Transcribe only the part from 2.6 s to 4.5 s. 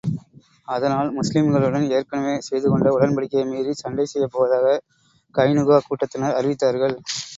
கொண்ட உடன்படிக்கையை மீறிச் சண்டை செய்யப்